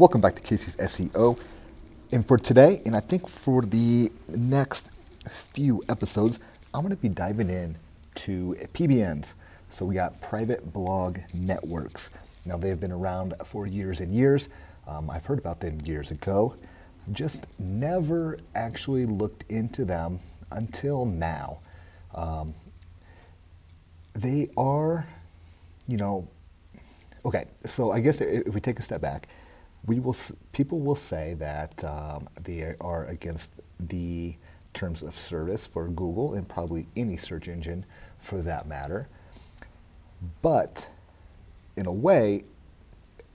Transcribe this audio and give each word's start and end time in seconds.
Welcome 0.00 0.22
back 0.22 0.34
to 0.36 0.40
Casey's 0.40 0.76
SEO. 0.76 1.38
And 2.10 2.26
for 2.26 2.38
today, 2.38 2.80
and 2.86 2.96
I 2.96 3.00
think 3.00 3.28
for 3.28 3.60
the 3.60 4.10
next 4.28 4.88
few 5.28 5.84
episodes, 5.90 6.40
I'm 6.72 6.80
going 6.80 6.96
to 6.96 7.02
be 7.02 7.10
diving 7.10 7.50
in 7.50 7.76
to 8.14 8.56
PBNs. 8.72 9.34
So 9.68 9.84
we 9.84 9.94
got 9.94 10.18
private 10.22 10.72
blog 10.72 11.18
networks. 11.34 12.10
Now 12.46 12.56
they've 12.56 12.80
been 12.80 12.92
around 12.92 13.34
for 13.44 13.66
years 13.66 14.00
and 14.00 14.14
years. 14.14 14.48
Um, 14.88 15.10
I've 15.10 15.26
heard 15.26 15.38
about 15.38 15.60
them 15.60 15.78
years 15.84 16.10
ago. 16.10 16.54
Just 17.12 17.46
never 17.58 18.38
actually 18.54 19.04
looked 19.04 19.44
into 19.50 19.84
them 19.84 20.20
until 20.50 21.04
now. 21.04 21.58
Um, 22.14 22.54
they 24.14 24.48
are, 24.56 25.06
you 25.86 25.98
know, 25.98 26.26
okay. 27.22 27.44
So 27.66 27.92
I 27.92 28.00
guess 28.00 28.22
if 28.22 28.54
we 28.54 28.62
take 28.62 28.78
a 28.78 28.82
step 28.82 29.02
back, 29.02 29.28
we 29.86 29.98
will 29.98 30.16
people 30.52 30.80
will 30.80 30.94
say 30.94 31.34
that 31.34 31.82
um, 31.84 32.28
they 32.42 32.74
are 32.80 33.06
against 33.06 33.52
the 33.78 34.34
terms 34.74 35.02
of 35.02 35.16
service 35.16 35.66
for 35.66 35.88
Google 35.88 36.34
and 36.34 36.48
probably 36.48 36.86
any 36.96 37.16
search 37.16 37.48
engine 37.48 37.84
for 38.18 38.42
that 38.42 38.66
matter. 38.66 39.08
But 40.42 40.90
in 41.76 41.86
a 41.86 41.92
way, 41.92 42.44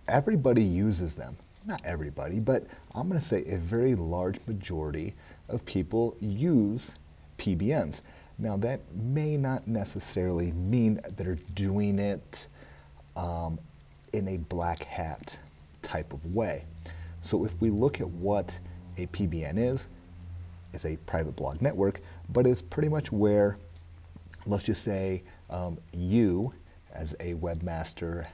everybody 0.07 0.63
uses 0.63 1.15
them. 1.15 1.37
Not 1.65 1.81
everybody, 1.83 2.39
but 2.39 2.67
I'm 2.93 3.09
going 3.09 3.19
to 3.19 3.25
say 3.25 3.43
a 3.45 3.57
very 3.57 3.95
large 3.95 4.37
majority 4.45 5.15
of 5.49 5.65
people 5.65 6.15
use 6.21 6.91
PBNs. 7.39 8.01
Now, 8.37 8.55
that 8.57 8.81
may 8.93 9.35
not 9.35 9.67
necessarily 9.67 10.51
mean 10.51 10.95
that 10.95 11.17
they're 11.17 11.39
doing 11.55 11.97
it 11.97 12.47
um, 13.15 13.57
in 14.13 14.27
a 14.27 14.37
black 14.37 14.83
hat 14.83 15.39
type 15.85 16.11
of 16.11 16.33
way. 16.33 16.65
So, 17.21 17.45
if 17.45 17.59
we 17.61 17.69
look 17.69 18.01
at 18.01 18.09
what 18.09 18.57
a 18.97 19.07
PBN 19.07 19.57
is, 19.57 19.87
is 20.73 20.85
a 20.85 20.97
private 21.05 21.35
blog 21.35 21.61
network, 21.61 22.01
but 22.29 22.45
is 22.45 22.61
pretty 22.61 22.89
much 22.89 23.11
where, 23.11 23.57
let's 24.45 24.63
just 24.63 24.83
say, 24.83 25.23
um, 25.49 25.77
you 25.93 26.53
as 26.93 27.13
a 27.19 27.33
webmaster 27.35 28.25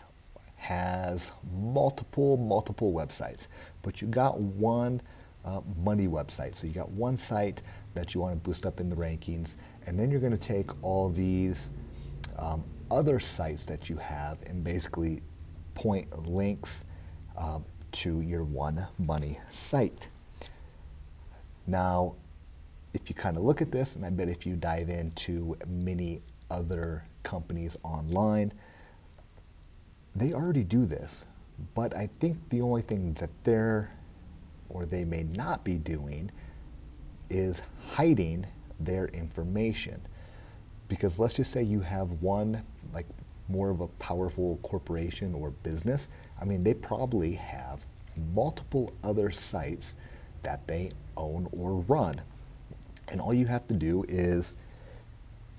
has 0.56 1.32
multiple, 1.54 2.38
multiple 2.38 2.94
websites, 2.94 3.48
but 3.82 4.02
you 4.02 4.08
got 4.08 4.40
one 4.40 5.02
uh, 5.44 5.62
money 5.84 6.08
website. 6.08 6.54
So 6.54 6.68
you 6.68 6.74
got 6.74 6.90
one 6.90 7.18
site 7.18 7.62
that 7.96 8.14
you 8.14 8.22
want 8.22 8.34
to 8.34 8.40
boost 8.40 8.66
up 8.66 8.80
in 8.80 8.90
the 8.90 8.96
rankings, 8.96 9.56
and 9.86 10.00
then 10.00 10.12
you're 10.12 10.20
going 10.20 10.32
to 10.32 10.38
take 10.38 10.70
all 10.84 11.10
these 11.10 11.72
um, 12.38 12.64
other 12.90 13.20
sites 13.20 13.64
that 13.64 13.90
you 13.90 13.98
have 13.98 14.38
and 14.46 14.64
basically 14.64 15.22
point 15.74 16.28
links 16.28 16.84
um, 17.38 17.66
to 17.94 18.22
your 18.22 18.44
one 18.44 18.88
money 18.98 19.40
site. 19.50 20.10
Now, 21.68 22.16
if 22.94 23.10
you 23.10 23.16
kind 23.16 23.38
of 23.38 23.44
look 23.44 23.62
at 23.62 23.72
this, 23.72 23.96
and 23.96 24.06
I 24.06 24.10
bet 24.10 24.30
if 24.30 24.46
you 24.46 24.56
dive 24.56 24.90
into 24.90 25.58
many 25.68 26.22
other 26.50 27.06
companies 27.24 27.78
online, 27.84 28.52
they 30.16 30.34
already 30.34 30.64
do 30.64 30.86
this. 30.86 31.26
But 31.76 31.96
I 31.96 32.10
think 32.20 32.38
the 32.50 32.62
only 32.62 32.82
thing 32.82 33.14
that 33.14 33.30
they're 33.44 33.92
or 34.74 34.86
they 34.86 35.04
may 35.04 35.24
not 35.24 35.64
be 35.64 35.76
doing 35.76 36.32
is 37.30 37.62
hiding 37.90 38.46
their 38.80 39.08
information. 39.08 40.02
Because 40.88 41.20
let's 41.20 41.34
just 41.34 41.52
say 41.52 41.64
you 41.64 41.82
have 41.82 42.22
one, 42.22 42.64
like 42.94 43.06
more 43.52 43.70
of 43.70 43.82
a 43.82 43.88
powerful 43.88 44.60
corporation 44.64 45.34
or 45.34 45.52
business. 45.52 46.10
I 46.40 46.46
mean, 46.46 46.64
they 46.64 46.74
probably 46.74 47.34
have 47.34 47.86
multiple 48.34 48.94
other 49.04 49.32
sites 49.32 49.96
that 50.44 50.68
they 50.68 50.92
own 51.18 51.48
or 51.52 51.76
run. 51.76 52.22
And 53.10 53.20
all 53.20 53.34
you 53.34 53.46
have 53.46 53.68
to 53.68 53.74
do 53.74 54.06
is 54.08 54.56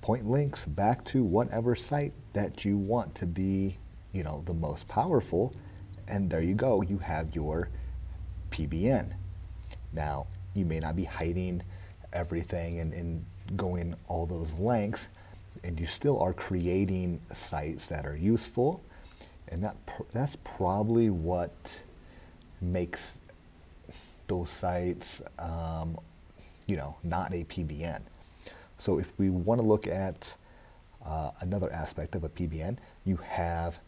point 0.01 0.29
links 0.29 0.65
back 0.65 1.05
to 1.07 1.23
whatever 1.23 1.77
site 1.77 2.13
that 2.33 2.65
you 2.65 2.77
want 2.77 3.15
to 3.17 3.27
be, 3.27 3.79
you 4.13 4.23
know, 4.23 4.43
the 4.47 4.55
most 4.55 4.89
powerful. 4.89 5.55
And 6.09 6.31
there 6.31 6.43
you 6.43 6.55
go, 6.55 6.83
you 6.83 6.99
have 6.99 7.35
your 7.35 7.69
PBN. 8.51 9.13
Now, 9.93 10.27
you 10.55 10.65
may 10.65 10.81
not 10.81 10.97
be 10.97 11.05
hiding 11.05 11.63
everything 12.13 12.81
and, 12.81 12.93
and 12.93 13.25
going 13.57 13.95
all 14.09 14.27
those 14.27 14.53
lengths, 14.55 15.09
and 15.65 15.79
you 15.79 15.87
still 15.87 16.21
are 16.21 16.33
creating 16.33 17.21
sites 17.33 17.87
that 17.87 18.07
are 18.07 18.17
useful. 18.17 18.83
And 19.49 19.63
that 19.63 19.77
that's 20.13 20.37
probably 20.37 21.11
what 21.11 21.83
makes 22.61 23.19
those 24.29 24.51
sites, 24.51 25.21
um, 25.39 25.99
you 26.67 26.77
know, 26.77 26.97
not 27.03 27.33
a 27.33 27.45
PBN. 27.45 28.01
So 28.79 28.99
if 28.99 29.13
we 29.19 29.31
want 29.31 29.61
to 29.61 29.67
look 29.67 29.87
at 29.87 30.35
uh, 31.05 31.33
another 31.41 31.73
aspect 31.73 32.15
of 32.15 32.25
a 32.25 32.29
PBN, 32.29 32.79
you 33.05 33.17
have 33.17 33.79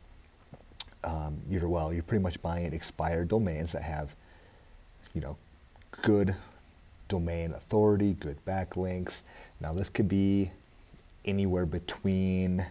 um, 1.04 1.40
you're 1.48 1.68
well, 1.68 1.92
you're 1.92 2.02
pretty 2.02 2.22
much 2.22 2.40
buying 2.42 2.72
expired 2.72 3.28
domains 3.28 3.72
that 3.72 3.82
have, 3.82 4.14
you 5.12 5.20
know, 5.20 5.36
good 6.02 6.34
domain 7.08 7.52
authority, 7.52 8.14
good 8.14 8.38
backlinks. 8.46 9.22
Now 9.60 9.72
this 9.72 9.88
could 9.88 10.08
be 10.08 10.50
anywhere 11.24 11.66
between 11.66 12.66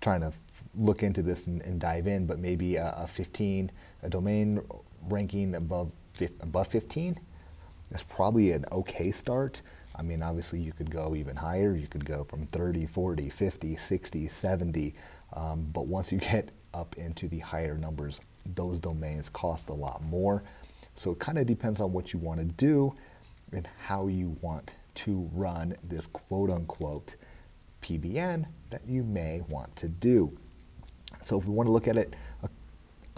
trying 0.00 0.20
to 0.20 0.32
look 0.76 1.02
into 1.02 1.22
this 1.22 1.46
and, 1.46 1.62
and 1.62 1.80
dive 1.80 2.06
in, 2.06 2.26
but 2.26 2.38
maybe 2.38 2.76
a, 2.76 2.94
a, 2.98 3.06
15, 3.06 3.70
a 4.02 4.08
domain 4.08 4.60
ranking 5.08 5.54
above 5.54 5.92
above 6.40 6.68
15. 6.68 7.18
That's 7.90 8.04
probably 8.04 8.52
an 8.52 8.64
okay 8.70 9.10
start. 9.10 9.62
I 9.96 10.02
mean, 10.02 10.22
obviously 10.22 10.60
you 10.60 10.72
could 10.72 10.90
go 10.90 11.14
even 11.16 11.36
higher. 11.36 11.74
You 11.74 11.86
could 11.86 12.04
go 12.04 12.24
from 12.24 12.46
30, 12.46 12.86
40, 12.86 13.30
50, 13.30 13.76
60, 13.76 14.28
70. 14.28 14.94
Um, 15.32 15.68
but 15.72 15.86
once 15.86 16.12
you 16.12 16.18
get 16.18 16.50
up 16.72 16.96
into 16.96 17.28
the 17.28 17.38
higher 17.40 17.76
numbers, 17.76 18.20
those 18.54 18.80
domains 18.80 19.28
cost 19.28 19.68
a 19.70 19.74
lot 19.74 20.02
more. 20.02 20.42
So 20.96 21.12
it 21.12 21.18
kind 21.18 21.38
of 21.38 21.46
depends 21.46 21.80
on 21.80 21.92
what 21.92 22.12
you 22.12 22.18
want 22.18 22.40
to 22.40 22.46
do 22.46 22.94
and 23.52 23.68
how 23.86 24.06
you 24.06 24.36
want 24.40 24.74
to 24.94 25.28
run 25.32 25.74
this 25.82 26.06
quote 26.06 26.50
unquote 26.50 27.16
PBN 27.82 28.46
that 28.70 28.82
you 28.86 29.02
may 29.02 29.42
want 29.48 29.74
to 29.76 29.88
do. 29.88 30.36
So 31.22 31.38
if 31.38 31.44
we 31.44 31.52
want 31.52 31.66
to 31.66 31.72
look 31.72 31.88
at 31.88 31.96
it 31.96 32.14
uh, 32.42 32.48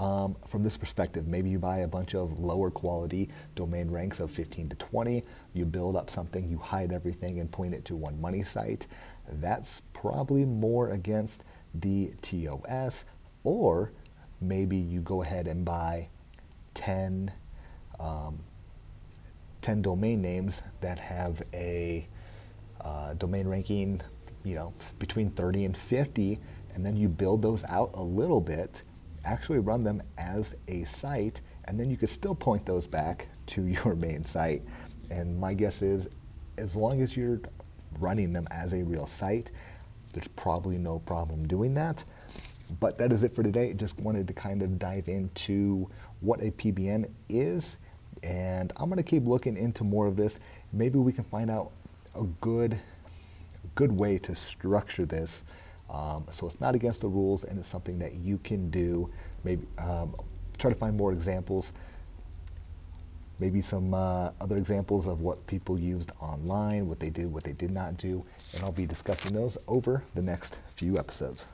um, 0.02 0.36
from 0.46 0.62
this 0.62 0.76
perspective, 0.76 1.26
maybe 1.26 1.48
you 1.48 1.58
buy 1.58 1.78
a 1.78 1.88
bunch 1.88 2.14
of 2.14 2.38
lower 2.38 2.70
quality 2.70 3.30
domain 3.54 3.90
ranks 3.90 4.20
of 4.20 4.30
15 4.30 4.68
to 4.70 4.76
20, 4.76 5.24
you 5.54 5.64
build 5.64 5.96
up 5.96 6.10
something, 6.10 6.48
you 6.48 6.58
hide 6.58 6.92
everything 6.92 7.40
and 7.40 7.50
point 7.50 7.74
it 7.74 7.84
to 7.86 7.96
one 7.96 8.20
money 8.20 8.42
site. 8.42 8.86
That's 9.28 9.82
probably 9.92 10.44
more 10.44 10.90
against 10.90 11.44
the 11.74 12.12
TOS, 12.22 13.04
or 13.44 13.92
maybe 14.40 14.76
you 14.76 15.00
go 15.00 15.22
ahead 15.22 15.46
and 15.46 15.64
buy 15.64 16.08
10 16.74 17.32
um, 17.98 18.40
10 19.62 19.82
domain 19.82 20.22
names 20.22 20.62
that 20.80 20.98
have 20.98 21.42
a 21.52 22.06
uh, 22.80 23.14
domain 23.14 23.48
ranking, 23.48 24.00
you 24.44 24.54
know, 24.54 24.72
between 24.98 25.30
30 25.30 25.64
and 25.64 25.76
50, 25.76 26.38
and 26.74 26.84
then 26.84 26.96
you 26.96 27.08
build 27.08 27.42
those 27.42 27.64
out 27.64 27.90
a 27.94 28.02
little 28.02 28.40
bit, 28.40 28.82
actually 29.24 29.58
run 29.58 29.82
them 29.82 30.02
as 30.18 30.54
a 30.68 30.84
site, 30.84 31.40
and 31.64 31.80
then 31.80 31.90
you 31.90 31.96
could 31.96 32.10
still 32.10 32.34
point 32.34 32.64
those 32.64 32.86
back 32.86 33.28
to 33.46 33.62
your 33.66 33.94
main 33.94 34.22
site. 34.22 34.62
And 35.10 35.38
my 35.38 35.54
guess 35.54 35.82
is, 35.82 36.08
as 36.58 36.76
long 36.76 37.00
as 37.02 37.16
you're 37.16 37.40
running 37.98 38.32
them 38.32 38.46
as 38.50 38.72
a 38.72 38.82
real 38.82 39.06
site, 39.06 39.50
there's 40.12 40.28
probably 40.28 40.78
no 40.78 41.00
problem 41.00 41.46
doing 41.46 41.74
that. 41.74 42.04
But 42.80 42.98
that 42.98 43.12
is 43.12 43.22
it 43.22 43.34
for 43.34 43.42
today. 43.42 43.72
Just 43.74 43.98
wanted 43.98 44.26
to 44.28 44.32
kind 44.32 44.62
of 44.62 44.78
dive 44.78 45.08
into 45.08 45.88
what 46.20 46.40
a 46.40 46.50
PBN 46.50 47.10
is 47.28 47.76
and 48.26 48.72
I'm 48.76 48.90
going 48.90 48.98
to 48.98 49.08
keep 49.08 49.26
looking 49.26 49.56
into 49.56 49.84
more 49.84 50.06
of 50.06 50.16
this. 50.16 50.40
Maybe 50.72 50.98
we 50.98 51.12
can 51.12 51.24
find 51.24 51.50
out 51.50 51.70
a 52.14 52.24
good, 52.40 52.78
good 53.76 53.92
way 53.92 54.18
to 54.18 54.34
structure 54.34 55.06
this 55.06 55.44
um, 55.88 56.26
so 56.30 56.46
it's 56.46 56.60
not 56.60 56.74
against 56.74 57.00
the 57.00 57.08
rules 57.08 57.44
and 57.44 57.58
it's 57.58 57.68
something 57.68 57.98
that 58.00 58.14
you 58.14 58.38
can 58.38 58.70
do. 58.70 59.10
Maybe 59.44 59.66
um, 59.78 60.14
try 60.58 60.70
to 60.70 60.76
find 60.76 60.96
more 60.96 61.12
examples. 61.12 61.72
Maybe 63.38 63.60
some 63.60 63.92
uh, 63.92 64.30
other 64.40 64.56
examples 64.56 65.06
of 65.06 65.20
what 65.20 65.46
people 65.46 65.78
used 65.78 66.10
online, 66.20 66.88
what 66.88 66.98
they 66.98 67.10
did, 67.10 67.30
what 67.30 67.44
they 67.44 67.52
did 67.52 67.70
not 67.70 67.98
do, 67.98 68.24
and 68.54 68.64
I'll 68.64 68.72
be 68.72 68.86
discussing 68.86 69.34
those 69.34 69.58
over 69.68 70.02
the 70.14 70.22
next 70.22 70.58
few 70.68 70.98
episodes. 70.98 71.46